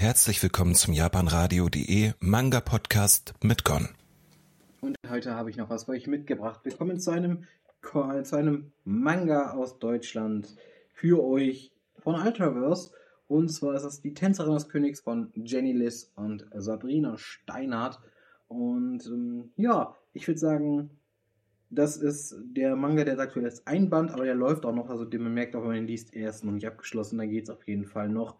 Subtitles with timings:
[0.00, 3.90] Herzlich willkommen zum japanradio.de Manga Podcast mit Gon.
[4.80, 6.60] Und heute habe ich noch was für euch mitgebracht.
[6.64, 7.44] Willkommen zu einem,
[7.82, 10.56] zu einem Manga aus Deutschland
[10.94, 12.92] für euch von Ultraverse.
[13.28, 18.00] Und zwar ist es die Tänzerin des Königs von Jenny Liz und Sabrina Steinhardt.
[18.48, 20.90] Und ähm, ja, ich würde sagen,
[21.68, 24.88] das ist der Manga, der sagt, jetzt ein Band, aber der läuft auch noch.
[24.88, 27.18] Also man merkt auch, wenn man ihn liest, er ist noch nicht abgeschlossen.
[27.18, 28.36] Da geht es auf jeden Fall noch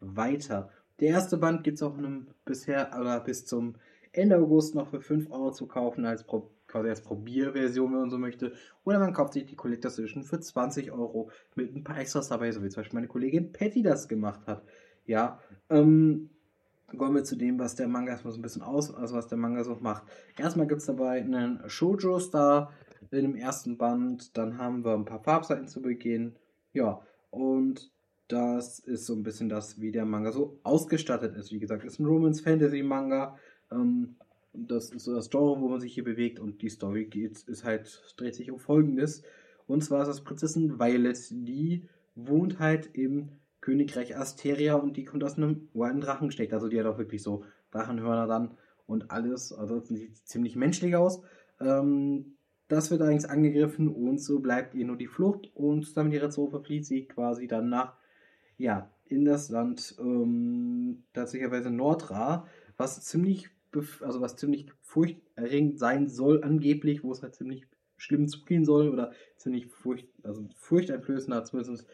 [0.00, 0.70] weiter.
[1.02, 3.74] Der erste Band gibt es auch einem bisher oder bis zum
[4.12, 8.10] Ende August noch für 5 Euro zu kaufen als Pro quasi als Probierversion, wenn man
[8.10, 8.52] so möchte.
[8.84, 12.52] Oder man kauft sich die Collectors Edition für 20 Euro mit ein paar Extras dabei,
[12.52, 14.62] so wie zum Beispiel meine Kollegin Patty das gemacht hat.
[15.04, 16.30] Ja, ähm,
[16.96, 19.38] kommen wir zu dem, was der Manga erstmal so ein bisschen aus, also was der
[19.38, 20.04] Manga so macht.
[20.38, 22.72] Erstmal gibt es dabei einen Shoujo-Star
[23.10, 26.36] in dem ersten Band, dann haben wir ein paar Farbseiten zu Beginn.
[26.72, 27.90] Ja, und
[28.28, 31.52] das ist so ein bisschen das, wie der Manga so ausgestattet ist.
[31.52, 33.36] Wie gesagt, ist ein Romance-Fantasy-Manga.
[33.70, 34.16] Ähm,
[34.52, 37.64] das ist so das Genre, wo man sich hier bewegt und die Story geht, ist
[37.64, 39.22] halt, dreht sich um folgendes.
[39.66, 45.24] Und zwar ist das Prinzessin Violet, die wohnt halt im Königreich Asteria und die kommt
[45.24, 46.52] aus einem uralten Drachengesteck.
[46.52, 49.52] Also die hat auch wirklich so Drachenhörner dann und alles.
[49.52, 51.22] Also sieht ziemlich menschlich aus.
[51.60, 52.36] Ähm,
[52.68, 56.30] das wird allerdings angegriffen und so bleibt ihr nur die Flucht und zusammen mit ihrer
[56.30, 57.94] Zofe flieht sie quasi dann nach
[58.62, 62.46] ja, in das Land ähm, tatsächlich Nordra,
[62.76, 63.50] was ziemlich,
[64.00, 69.12] also was ziemlich furchterregend sein soll, angeblich, wo es halt ziemlich schlimm zugehen soll oder
[69.36, 71.88] ziemlich furcht, also furchteinflößend hat zumindest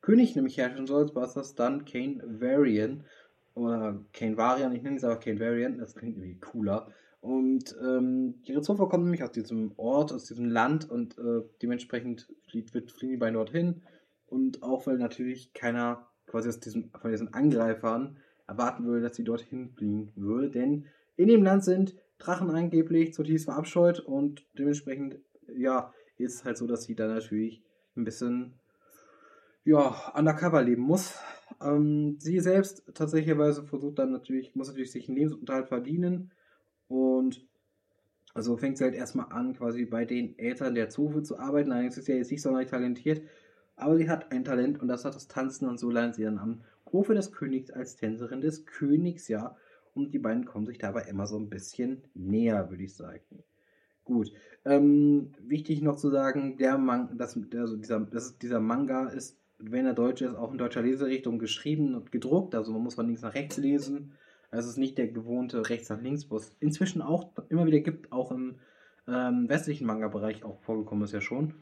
[0.00, 3.04] König nämlich herrschen soll, was das dann Kane Varian
[3.54, 6.88] oder Kane Varian, ich nenne es aber Kane Varian, das klingt irgendwie cooler.
[7.20, 12.28] Und ähm, die Rezova kommen nämlich aus diesem Ort, aus diesem Land und äh, dementsprechend
[12.48, 13.82] fliegt, wird, fliegen die beiden dorthin.
[14.26, 18.16] Und auch weil natürlich keiner quasi aus diesen, von diesen Angreifern
[18.48, 20.50] erwarten würde, dass sie dorthin fliegen würde.
[20.50, 25.20] Denn in dem Land sind Drachen angeblich zutiefst verabscheut und dementsprechend,
[25.56, 27.62] ja, ist es halt so, dass sie dann natürlich
[27.96, 28.54] ein bisschen,
[29.64, 31.16] ja, undercover leben muss.
[31.62, 36.32] Ähm, sie selbst tatsächlich versucht dann natürlich, muss natürlich sich einen Lebensunterhalt verdienen
[36.88, 37.46] und
[38.34, 41.70] also fängt sie halt erstmal an, quasi bei den Eltern der Zofe zu arbeiten.
[41.70, 43.22] Allerdings ist sie ja jetzt nicht sonderlich talentiert
[43.76, 46.38] aber sie hat ein Talent und das hat das Tanzen und so lernt sie dann
[46.38, 46.60] am
[46.92, 49.56] Hofe des Königs als Tänzerin des Königs, ja.
[49.94, 53.44] Und die beiden kommen sich dabei immer so ein bisschen näher, würde ich sagen.
[54.04, 54.32] Gut.
[54.64, 59.86] Ähm, wichtig noch zu sagen, der Man das, also dieser, das, dieser Manga ist, wenn
[59.86, 62.54] er deutsch ist, auch in deutscher Leserichtung geschrieben und gedruckt.
[62.54, 64.12] Also man muss von links nach rechts lesen.
[64.50, 68.12] Also es ist nicht der gewohnte rechts nach links, es inzwischen auch immer wieder gibt,
[68.12, 68.56] auch im
[69.08, 71.54] ähm, westlichen Manga-Bereich auch vorgekommen ist ja schon.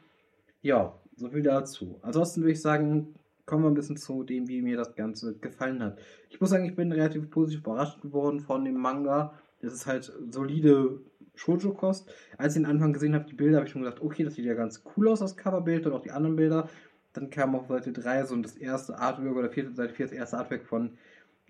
[0.61, 1.99] Ja, so viel dazu.
[2.03, 3.15] Ansonsten würde ich sagen,
[3.47, 5.99] kommen wir ein bisschen zu dem, wie mir das Ganze gefallen hat.
[6.31, 9.35] Ich muss sagen, ich bin relativ positiv überrascht geworden von dem Manga.
[9.61, 11.01] Es ist halt solide
[11.35, 12.11] Shoujo-Kost.
[12.39, 14.45] Als ich den Anfang gesehen habe, die Bilder, habe ich schon gedacht, okay, das sieht
[14.45, 16.69] ja ganz cool aus, das Coverbild und auch die anderen Bilder.
[17.13, 20.39] Dann kam auf Seite 3 so das erste Artwork oder vierte, Seite 4 das erste
[20.39, 20.97] Artwork von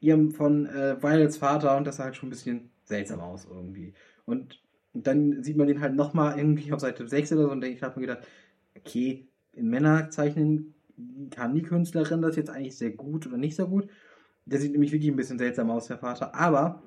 [0.01, 3.95] ihrem, von äh, Violets Vater und das sah halt schon ein bisschen seltsam aus irgendwie.
[4.25, 4.61] Und
[4.93, 8.01] dann sieht man den halt nochmal irgendwie auf Seite 6 oder so und ich habe
[8.01, 8.27] mir gedacht,
[8.77, 10.75] okay, in Männer zeichnen
[11.31, 13.89] kann die Künstlerin das jetzt eigentlich sehr gut oder nicht so gut.
[14.45, 16.35] Der sieht nämlich wirklich ein bisschen seltsam aus, der Vater.
[16.35, 16.83] Aber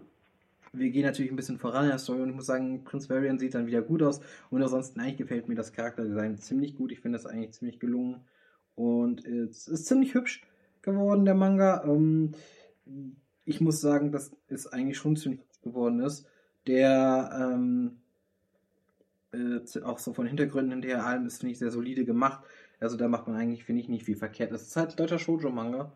[0.73, 3.39] wir gehen natürlich ein bisschen voran in der Story und ich muss sagen, Prince Varian
[3.39, 4.19] sieht dann wieder gut aus.
[4.49, 6.91] Und ansonsten eigentlich gefällt mir das Charakterdesign ziemlich gut.
[6.91, 8.21] Ich finde das eigentlich ziemlich gelungen.
[8.75, 10.41] Und es ist ziemlich hübsch
[10.81, 11.83] geworden, der Manga.
[11.85, 12.33] Ähm,
[13.45, 16.27] ich muss sagen, dass es eigentlich schon ziemlich hübsch geworden ist.
[16.67, 17.97] Der ähm,
[19.35, 22.44] äh, auch so von Hintergründen hinterher allem ist, finde ich, sehr solide gemacht.
[22.79, 24.51] Also da macht man eigentlich, finde ich, nicht viel verkehrt.
[24.51, 25.94] Das ist halt ein deutscher Shoujo-Manga,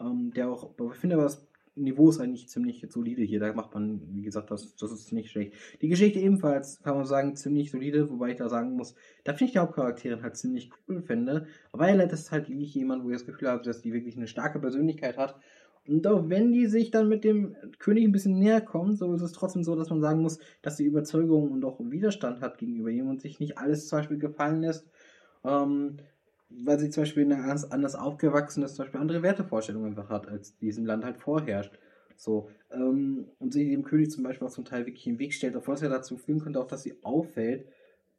[0.00, 1.46] ähm, der auch, ich finde aber das
[1.76, 3.40] Niveau ist eigentlich ziemlich solide hier.
[3.40, 5.54] Da macht man, wie gesagt, das, das ist nicht schlecht.
[5.80, 9.46] Die Geschichte ebenfalls, kann man sagen, ziemlich solide, wobei ich da sagen muss, da finde
[9.46, 11.46] ich die Hauptcharaktere halt ziemlich cool finde.
[11.72, 14.26] Weil das ist halt wirklich jemand, wo ich das Gefühl habe, dass die wirklich eine
[14.26, 15.36] starke Persönlichkeit hat
[15.86, 19.22] und auch wenn die sich dann mit dem König ein bisschen näher kommen, so ist
[19.22, 22.90] es trotzdem so, dass man sagen muss, dass die Überzeugung und auch Widerstand hat gegenüber
[22.90, 24.86] ihm und sich nicht alles zum Beispiel gefallen lässt,
[25.44, 25.96] ähm,
[26.50, 30.56] weil sie zum Beispiel ganz anders aufgewachsen ist, zum Beispiel andere Wertevorstellungen einfach hat, als
[30.58, 31.72] diesem Land halt vorherrscht.
[32.16, 35.56] So, ähm, und sich dem König zum Beispiel auch zum Teil wirklich im Weg stellt,
[35.56, 37.66] obwohl es ja dazu führen könnte, auch dass sie auffällt.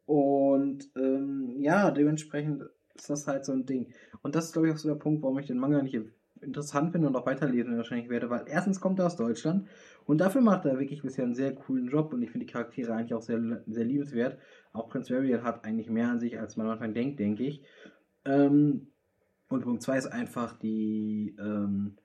[0.08, 2.64] Und ähm, ja, dementsprechend
[2.96, 3.94] ist das halt so ein Ding.
[4.24, 5.96] Und das ist, glaube ich, auch so der Punkt, warum ich den Manga nicht
[6.42, 9.68] interessant finde und auch weiterlesen wahrscheinlich werde, weil erstens kommt er aus Deutschland
[10.06, 12.94] und dafür macht er wirklich bisher einen sehr coolen Job und ich finde die Charaktere
[12.94, 14.38] eigentlich auch sehr, sehr liebenswert.
[14.74, 17.64] Auch Prince Varian hat eigentlich mehr an sich, als man am Anfang denkt, denke ich.
[18.26, 18.88] Ähm,
[19.50, 21.98] und Punkt 2 ist einfach die, ähm,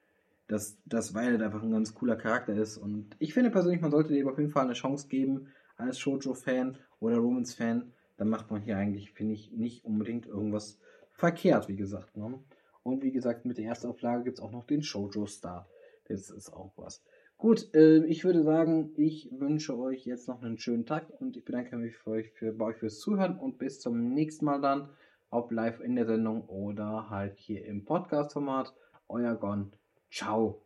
[0.49, 2.77] dass, dass Violet einfach ein ganz cooler Charakter ist.
[2.77, 6.79] Und ich finde persönlich, man sollte dem auf jeden Fall eine Chance geben als Shoujo-Fan
[7.01, 7.93] oder Romans-Fan.
[8.17, 10.79] Dann macht man hier eigentlich, finde ich, nicht unbedingt irgendwas
[11.13, 12.17] verkehrt, wie gesagt.
[12.17, 12.39] Ne?
[12.87, 15.69] Und wie gesagt, mit der ersten Auflage gibt es auch noch den Shoujo-Star.
[16.07, 17.03] Das ist auch was.
[17.37, 21.45] Gut, äh, ich würde sagen, ich wünsche euch jetzt noch einen schönen Tag und ich
[21.45, 24.89] bedanke mich für euch, für, bei euch fürs Zuhören und bis zum nächsten Mal dann,
[25.31, 28.73] ob live in der Sendung oder halt hier im Podcast-Format.
[29.09, 29.73] Euer Gon.
[30.09, 30.66] Ciao.